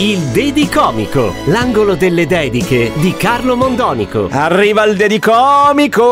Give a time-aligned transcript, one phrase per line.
[0.00, 4.28] Il Dedicomico, l'angolo delle dediche di Carlo Mondonico.
[4.30, 6.06] Arriva il dedicomico!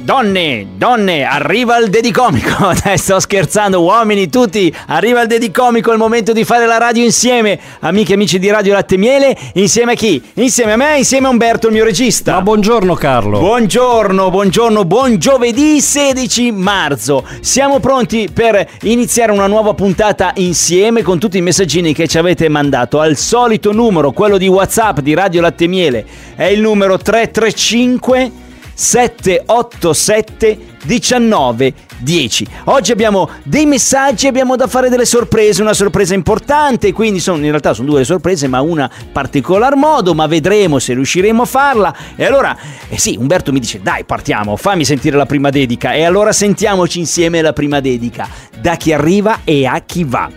[0.00, 2.72] Donne, donne, arriva il dedicomico!
[2.84, 4.70] Dai, sto scherzando, uomini tutti!
[4.88, 7.58] Arriva il dedicomico, è il momento di fare la radio insieme!
[7.80, 10.22] Amiche e amici di Radio Latte e Miele, insieme a chi?
[10.34, 12.34] Insieme a me, insieme a Umberto, il mio regista!
[12.34, 13.38] Ma buongiorno Carlo.
[13.38, 17.24] Buongiorno, buongiorno, buon giovedì 16 marzo.
[17.40, 22.48] Siamo pronti per iniziare una nuova puntata insieme con tutti i messaggini che ci avete
[22.48, 26.04] mandato al solito numero, quello di WhatsApp di Radio Latte Miele.
[26.34, 28.32] È il numero 335
[28.74, 32.46] 787 19 10.
[32.64, 37.50] Oggi abbiamo dei messaggi, abbiamo da fare delle sorprese, una sorpresa importante, quindi sono, in
[37.50, 41.94] realtà sono due sorprese, ma una particolar modo, ma vedremo se riusciremo a farla.
[42.16, 42.56] E allora,
[42.88, 45.92] eh sì, Umberto mi dice, dai, partiamo, fammi sentire la prima dedica.
[45.92, 48.28] E allora sentiamoci insieme la prima dedica,
[48.60, 50.28] da chi arriva e a chi va.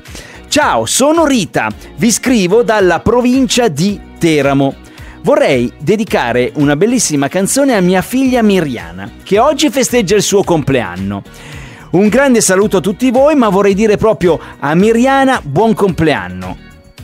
[0.53, 4.75] Ciao, sono Rita, vi scrivo dalla provincia di Teramo.
[5.23, 11.23] Vorrei dedicare una bellissima canzone a mia figlia Miriana, che oggi festeggia il suo compleanno.
[11.93, 16.55] Un grande saluto a tutti voi, ma vorrei dire proprio a Miriana buon compleanno.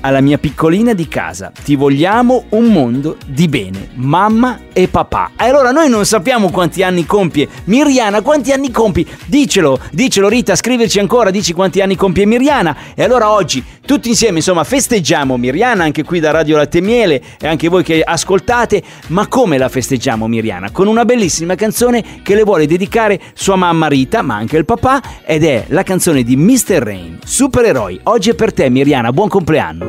[0.01, 5.31] Alla mia piccolina di casa, ti vogliamo un mondo di bene, mamma e papà.
[5.37, 9.05] E allora noi non sappiamo quanti anni compie Miriana, quanti anni compi?
[9.25, 12.75] Dicelo, dicelo Rita, scriverci ancora, dici quanti anni compie Miriana.
[12.95, 17.47] E allora oggi tutti insieme, insomma, festeggiamo Miriana, anche qui da Radio Latte Miele e
[17.47, 18.81] anche voi che ascoltate.
[19.07, 20.71] Ma come la festeggiamo Miriana?
[20.71, 25.01] Con una bellissima canzone che le vuole dedicare sua mamma Rita, ma anche il papà,
[25.25, 26.77] ed è la canzone di Mr.
[26.77, 27.99] Rain, Supereroi.
[28.03, 29.88] Oggi è per te Miriana, buon compleanno.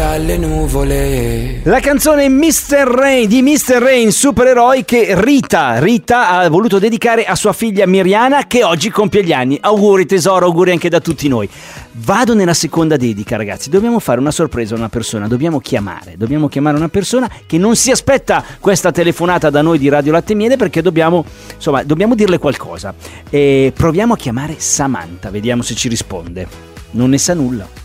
[0.00, 1.60] dalle nuvole.
[1.64, 2.86] La canzone Mr.
[2.86, 3.76] Rain di Mr.
[3.78, 9.22] Rain, supereroi che Rita, Rita ha voluto dedicare a sua figlia Miriana che oggi compie
[9.22, 9.58] gli anni.
[9.60, 11.48] Auguri tesoro, auguri anche da tutti noi.
[11.92, 13.68] Vado nella seconda dedica, ragazzi.
[13.68, 17.76] Dobbiamo fare una sorpresa a una persona, dobbiamo chiamare, dobbiamo chiamare una persona che non
[17.76, 21.24] si aspetta questa telefonata da noi di Radio Latte Miele perché dobbiamo,
[21.54, 22.94] insomma, dobbiamo dirle qualcosa.
[23.28, 26.46] E proviamo a chiamare Samantha, vediamo se ci risponde.
[26.92, 27.79] Non ne sa nulla.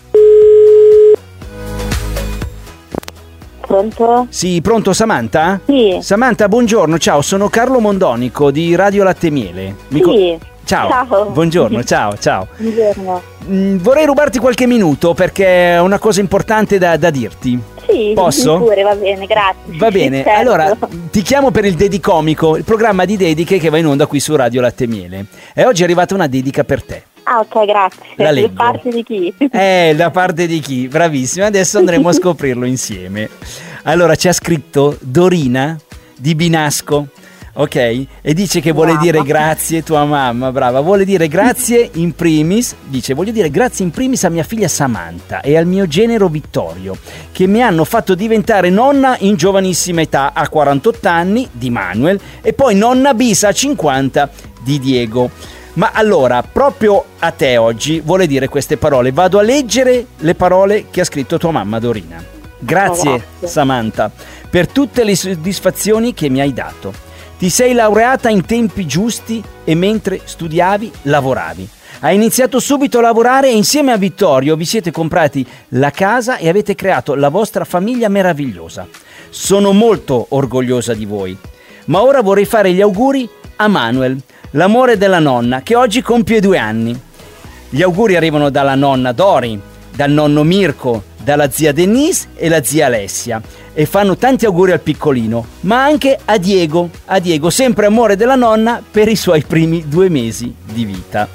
[3.89, 4.27] Pronto?
[4.29, 5.59] Sì, pronto Samantha?
[5.65, 5.97] Sì.
[6.01, 9.75] Samantha, buongiorno, ciao, sono Carlo Mondonico di Radio Latte Miele.
[9.89, 10.37] Mi co- Sì.
[10.63, 10.89] Ciao.
[10.89, 11.25] Ciao.
[11.29, 12.47] Buongiorno, ciao, ciao.
[12.57, 13.21] Buongiorno.
[13.49, 17.59] Mm, vorrei rubarti qualche minuto perché è una cosa importante da, da dirti.
[17.87, 18.57] Sì, Posso?
[18.57, 19.77] pure, va bene, grazie.
[19.77, 20.39] Va bene, Certo.
[20.39, 20.75] allora
[21.11, 24.35] ti chiamo per il Dedicomico, il programma di dediche che va in onda qui su
[24.35, 25.25] Radio Latte Miele.
[25.53, 27.03] E oggi è arrivata una dedica per te.
[27.27, 28.01] Ah, ok, grazie.
[28.15, 28.53] La Da leggo.
[28.55, 29.33] parte di chi?
[29.51, 30.87] Eh, da parte di chi?
[30.87, 33.29] Bravissima, adesso andremo a scoprirlo insieme.
[33.87, 35.77] Allora, ci ha scritto Dorina
[36.17, 37.07] di Binasco.
[37.57, 37.75] Ok?
[37.75, 39.05] E dice che vuole Brava.
[39.05, 43.91] dire grazie tua mamma, brava, vuole dire grazie in primis, dice voglio dire grazie in
[43.91, 46.97] primis a mia figlia Samantha e al mio genero Vittorio,
[47.31, 52.51] che mi hanno fatto diventare nonna in giovanissima età, a 48 anni, di Manuel, e
[52.51, 54.29] poi nonna bis a 50
[54.61, 55.29] di Diego.
[55.75, 59.13] Ma allora, proprio a te oggi vuole dire queste parole.
[59.13, 62.34] Vado a leggere le parole che ha scritto tua mamma Dorina.
[62.65, 63.47] Grazie, Grazie.
[63.47, 64.11] Samantha,
[64.49, 66.91] per tutte le soddisfazioni che mi hai dato.
[67.37, 71.69] Ti sei laureata in tempi giusti e mentre studiavi lavoravi.
[71.99, 76.49] Hai iniziato subito a lavorare e insieme a Vittorio vi siete comprati la casa e
[76.49, 78.87] avete creato la vostra famiglia meravigliosa.
[79.29, 81.37] Sono molto orgogliosa di voi.
[81.85, 84.19] Ma ora vorrei fare gli auguri a Manuel,
[84.51, 86.99] l'amore della nonna, che oggi compie due anni.
[87.69, 89.59] Gli auguri arrivano dalla nonna Dori,
[89.93, 93.41] dal nonno Mirko, dalla zia Denise e la zia Alessia
[93.73, 98.35] e fanno tanti auguri al piccolino, ma anche a Diego, a Diego, sempre amore della
[98.35, 101.27] nonna per i suoi primi due mesi di vita.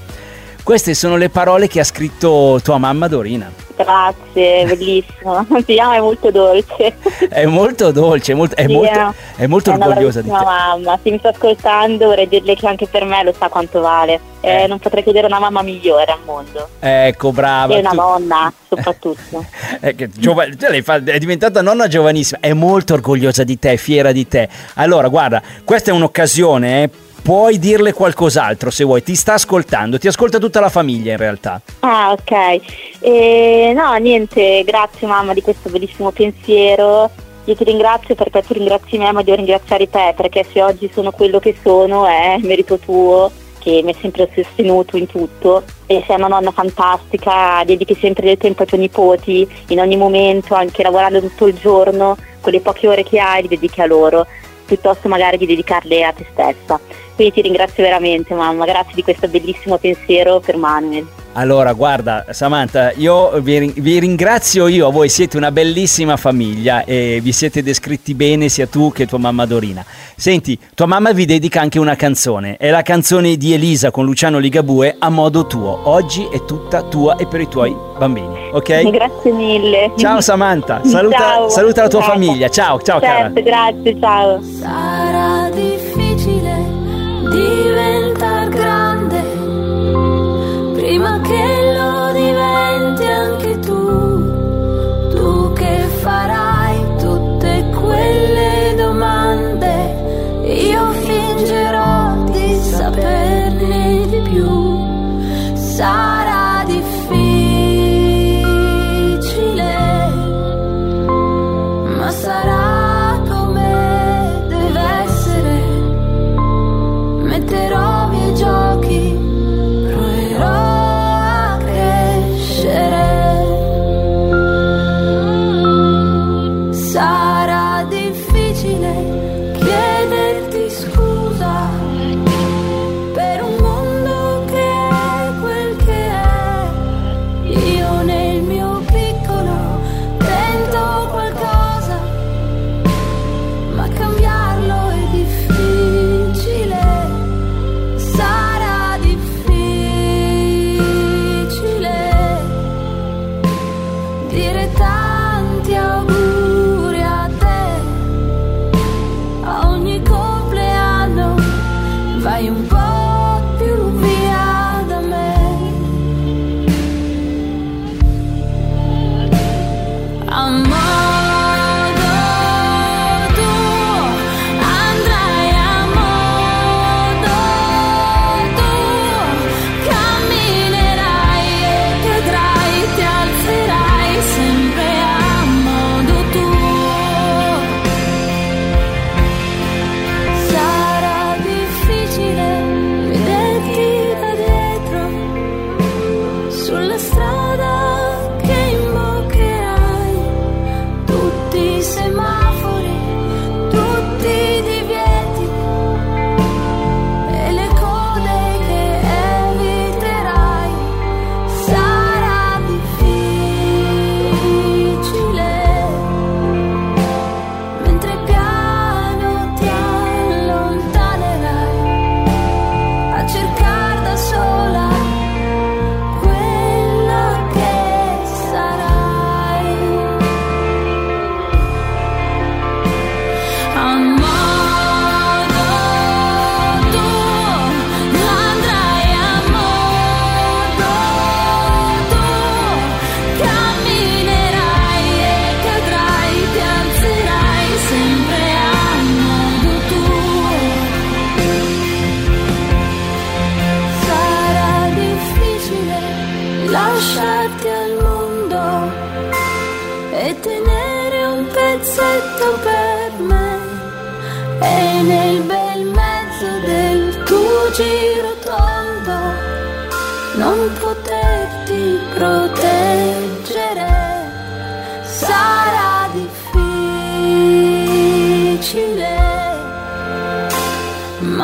[0.71, 3.51] Queste sono le parole che ha scritto tua mamma Dorina.
[3.77, 5.45] Grazie, bellissimo.
[5.67, 6.95] Ti amo, è molto dolce.
[7.29, 10.33] È molto dolce, è molto, è Sì, molto, è molto è orgogliosa di te.
[10.33, 10.97] mamma.
[11.03, 14.21] Se mi sta ascoltando vorrei dirle che anche per me lo sa quanto vale.
[14.43, 14.67] Eh, Eh.
[14.69, 16.69] non potrei chiedere una mamma migliore al mondo.
[16.79, 17.75] Ecco, brava.
[17.75, 19.45] e una tu- nonna, soprattutto.
[19.81, 24.49] È, che giova- è diventata nonna giovanissima, è molto orgogliosa di te, fiera di te.
[24.75, 26.91] Allora, guarda, questa è un'occasione, eh,
[27.21, 31.61] puoi dirle qualcos'altro se vuoi, ti sta ascoltando, ti ascolta tutta la famiglia in realtà.
[31.81, 32.61] Ah, ok.
[33.01, 37.11] E, no, niente, grazie mamma di questo bellissimo pensiero.
[37.45, 41.11] Io ti ringrazio perché tu ringrazi me, ma devo ringraziare te perché se oggi sono
[41.11, 43.31] quello che sono è merito tuo
[43.61, 48.39] che mi hai sempre sostenuto in tutto e sei una nonna fantastica, dedichi sempre del
[48.39, 53.05] tempo ai tuoi nipoti, in ogni momento, anche lavorando tutto il giorno, quelle poche ore
[53.05, 54.27] che hai li dedichi a loro,
[54.65, 56.81] piuttosto magari di dedicarle a te stessa.
[57.21, 61.07] Quindi ti ringrazio veramente mamma, grazie di questo bellissimo pensiero per Manuel.
[61.35, 67.31] Allora, guarda, Samantha, io vi, vi ringrazio io, voi siete una bellissima famiglia e vi
[67.33, 69.85] siete descritti bene sia tu che tua mamma Dorina.
[70.17, 74.39] Senti, tua mamma vi dedica anche una canzone, è la canzone di Elisa con Luciano
[74.39, 75.79] Ligabue a modo tuo.
[75.91, 78.91] Oggi è tutta tua e per i tuoi bambini, ok?
[78.91, 79.93] Grazie mille.
[79.99, 82.13] Ciao Samantha, saluta, Ciao, saluta la tua ciao.
[82.13, 82.49] famiglia.
[82.49, 83.31] Ciao, ciao cara.
[83.31, 84.41] Certo, grazie, ciao.
[84.43, 86.10] Sarà difficile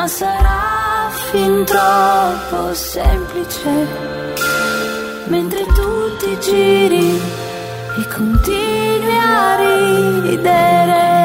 [0.07, 3.87] ma sarà fin troppo semplice.
[5.25, 7.19] Mentre tu ti giri
[7.99, 11.16] e continui a ridere.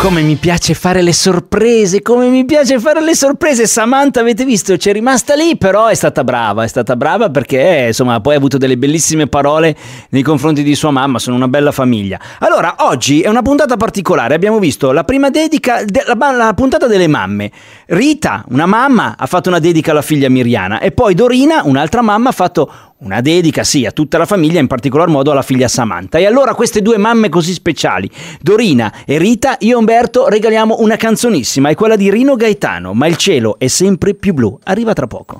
[0.00, 3.66] Come mi piace fare le sorprese, come mi piace fare le sorprese.
[3.66, 8.20] Samantha, avete visto, c'è rimasta lì, però è stata brava, è stata brava perché, insomma,
[8.20, 9.76] poi ha avuto delle bellissime parole
[10.10, 12.18] nei confronti di sua mamma, sono una bella famiglia.
[12.38, 16.86] Allora, oggi è una puntata particolare, abbiamo visto la prima dedica, de- la, la puntata
[16.86, 17.50] delle mamme.
[17.86, 22.28] Rita, una mamma, ha fatto una dedica alla figlia Miriana e poi Dorina, un'altra mamma,
[22.28, 26.18] ha fatto una dedica, sì, a tutta la famiglia, in particolar modo alla figlia Samantha.
[26.18, 30.96] E allora queste due mamme così speciali, Dorina e Rita, io e Umberto regaliamo una
[30.96, 34.58] canzonissima, è quella di Rino Gaetano, ma il cielo è sempre più blu.
[34.64, 35.38] Arriva tra poco.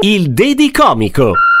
[0.00, 1.32] Il Dedicomico.
[1.32, 1.55] chi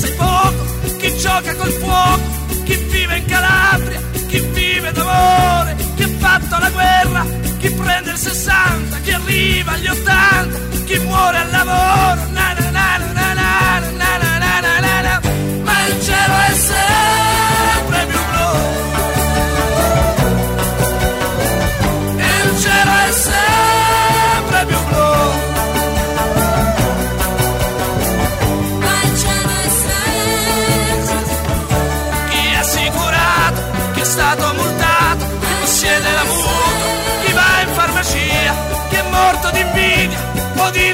[0.00, 2.20] assai poco, chi gioca col fuoco,
[2.64, 7.26] chi vive in Calabria, chi vive d'amore, chi ha fatto la guerra,
[7.58, 12.96] chi prende il 60, chi arriva agli 80, chi muore al lavoro, na na na
[12.98, 15.20] na na na na na na na na
[15.62, 17.49] ma il cielo è sempre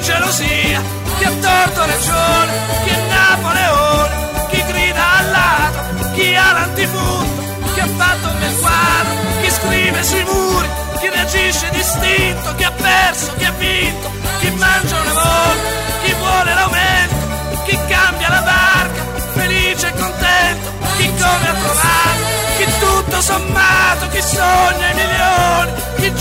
[0.00, 0.82] gelosia,
[1.18, 2.52] chi ha torto ragione,
[2.84, 4.14] chi è Napoleone,
[4.50, 10.24] chi grida al ladro, chi ha l'antifurto, chi ha fatto nel quadro, chi scrive sui
[10.24, 10.68] muri,
[11.00, 14.10] chi reagisce vinto, chi ha perso, chi ha vinto,
[14.40, 15.68] chi mangia una volta,
[16.02, 17.14] chi vuole l'aumento,
[17.64, 19.02] chi cambia la barca,
[19.34, 22.22] felice e contento, chi come ha trovato,
[22.56, 24.85] chi tutto sommato, chi sogna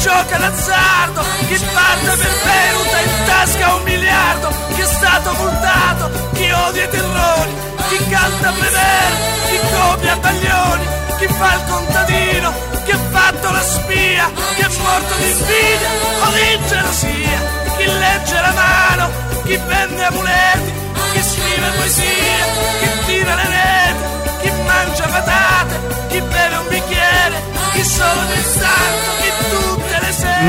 [0.06, 6.52] gioca d'azzardo, chi parte per Beruta in tasca un miliardo, chi è stato multato, chi
[6.52, 7.54] odia i terrori,
[7.90, 9.12] chi canta Prever,
[9.50, 10.86] chi copia Baglioni,
[11.18, 12.54] chi fa il contadino,
[12.86, 15.90] chi ha fatto la spia, chi è morto di invidia
[16.22, 17.40] o di gelosia,
[17.78, 19.10] chi legge la mano,
[19.44, 20.72] chi vende amuleti,
[21.14, 22.46] chi scrive poesia,
[22.80, 24.04] chi tira le reti,
[24.42, 27.42] chi mangia patate, chi beve un bicchiere,
[27.72, 29.85] chi solo del chi sere.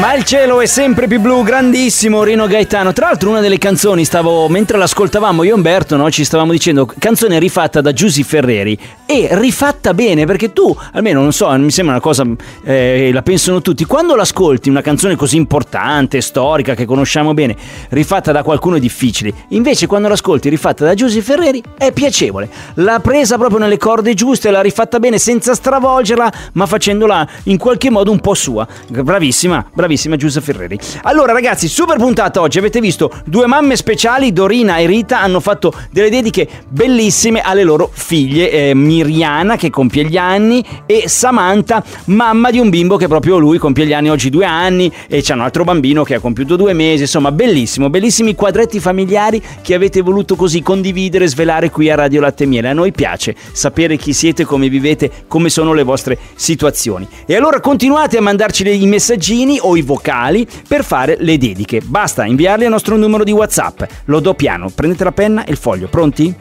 [0.01, 2.92] Ma il cielo è sempre più blu, grandissimo Rino Gaetano.
[2.92, 6.87] Tra l'altro una delle canzoni, stavo, mentre l'ascoltavamo io e Umberto, no, ci stavamo dicendo,
[6.99, 11.95] canzone rifatta da Giusy Ferreri e rifatta bene, perché tu, almeno non so, mi sembra
[11.95, 12.25] una cosa,
[12.64, 17.57] eh, la pensano tutti, quando l'ascolti una canzone così importante, storica, che conosciamo bene,
[17.90, 22.49] rifatta da qualcuno è difficile, invece quando l'ascolti rifatta da Giusy Ferreri è piacevole.
[22.75, 27.90] L'ha presa proprio nelle corde giuste, l'ha rifatta bene senza stravolgerla, ma facendola in qualche
[27.90, 28.66] modo un po' sua.
[28.88, 30.79] Bravissima, bravissima Giusy Ferreri.
[31.03, 35.73] Allora ragazzi, super puntata oggi, avete visto due mamme speciali, Dorina e Rita, hanno fatto
[35.92, 42.50] delle dediche bellissime alle loro figlie, eh, Miriana che compie gli anni e Samantha, mamma
[42.50, 45.40] di un bimbo che proprio lui compie gli anni oggi due anni e c'è un
[45.40, 50.35] altro bambino che ha compiuto due mesi, insomma bellissimo, bellissimi quadretti familiari che avete voluto
[50.35, 52.68] così condividere, svelare qui a Radio Latte e Miele.
[52.68, 57.06] A noi piace sapere chi siete, come vivete, come sono le vostre situazioni.
[57.26, 61.82] E allora continuate a mandarci dei messaggini o i vocali per fare le dediche.
[61.85, 63.82] Basta inviarli al nostro numero di WhatsApp.
[64.06, 66.35] Lo do piano, prendete la penna e il foglio, pronti?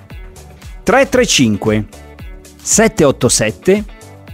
[0.84, 2.05] 335
[2.66, 3.86] 787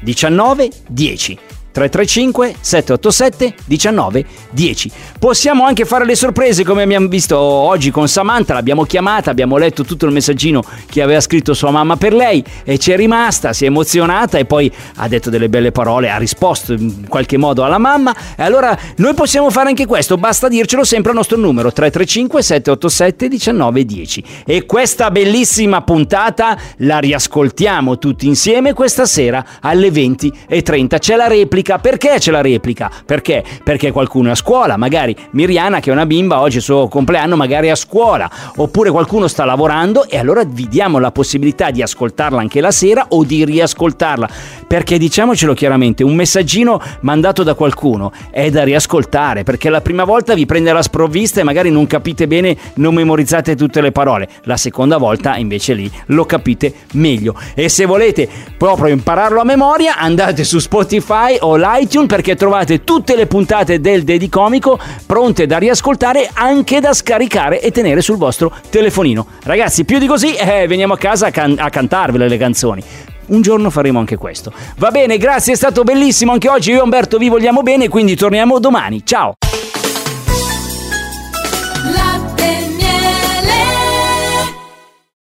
[0.03, 1.37] 19 10
[1.71, 8.55] 335 787 19 10 Possiamo anche fare le sorprese come abbiamo visto oggi con Samantha,
[8.55, 12.79] l'abbiamo chiamata, abbiamo letto tutto il messaggino che aveva scritto sua mamma per lei e
[12.79, 16.73] ci è rimasta, si è emozionata e poi ha detto delle belle parole, ha risposto
[16.73, 18.15] in qualche modo alla mamma.
[18.35, 23.27] E allora noi possiamo fare anche questo, basta dircelo sempre al nostro numero 335 787
[23.27, 31.15] 19 10 e questa bellissima puntata la riascoltiamo tutti insieme questa sera alle 20.30 c'è
[31.15, 32.89] la replica perché c'è la replica?
[33.05, 33.43] Perché?
[33.63, 36.87] Perché qualcuno è a scuola, magari Miriana che è una bimba oggi è il suo
[36.87, 41.71] compleanno magari è a scuola, oppure qualcuno sta lavorando e allora vi diamo la possibilità
[41.71, 44.29] di ascoltarla anche la sera o di riascoltarla,
[44.67, 50.33] perché diciamocelo chiaramente, un messaggino mandato da qualcuno è da riascoltare, perché la prima volta
[50.33, 54.57] vi prende la sprovvista e magari non capite bene, non memorizzate tutte le parole, la
[54.57, 57.35] seconda volta invece lì lo capite meglio.
[57.53, 63.27] E se volete proprio impararlo a memoria, andate su Spotify l'iTunes perché trovate tutte le
[63.27, 69.25] puntate del Dedicomico pronte da riascoltare anche da scaricare e tenere sul vostro telefonino.
[69.43, 72.83] Ragazzi, più di così, eh, veniamo a casa a, can- a cantarvele le canzoni.
[73.27, 74.51] Un giorno faremo anche questo.
[74.77, 76.71] Va bene, grazie, è stato bellissimo anche oggi.
[76.71, 79.05] Io e Umberto vi vogliamo bene, quindi torniamo domani.
[79.05, 79.35] Ciao!